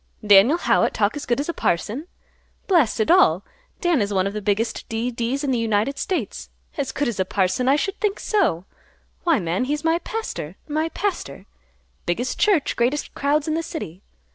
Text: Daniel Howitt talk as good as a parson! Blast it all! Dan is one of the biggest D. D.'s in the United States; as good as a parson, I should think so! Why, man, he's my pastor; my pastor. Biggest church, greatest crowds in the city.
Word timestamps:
Daniel 0.25 0.57
Howitt 0.57 0.95
talk 0.95 1.15
as 1.15 1.27
good 1.27 1.39
as 1.39 1.47
a 1.47 1.53
parson! 1.53 2.07
Blast 2.65 2.99
it 2.99 3.11
all! 3.11 3.43
Dan 3.81 4.01
is 4.01 4.11
one 4.11 4.25
of 4.25 4.33
the 4.33 4.41
biggest 4.41 4.89
D. 4.89 5.11
D.'s 5.11 5.43
in 5.43 5.51
the 5.51 5.59
United 5.59 5.99
States; 5.99 6.49
as 6.75 6.91
good 6.91 7.07
as 7.07 7.19
a 7.19 7.23
parson, 7.23 7.67
I 7.69 7.75
should 7.75 7.99
think 7.99 8.19
so! 8.19 8.65
Why, 9.25 9.37
man, 9.39 9.65
he's 9.65 9.83
my 9.83 9.99
pastor; 9.99 10.55
my 10.67 10.89
pastor. 10.89 11.45
Biggest 12.07 12.39
church, 12.39 12.75
greatest 12.75 13.13
crowds 13.13 13.47
in 13.47 13.53
the 13.53 13.61
city. 13.61 14.01